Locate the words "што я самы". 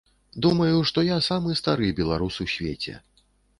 0.91-1.59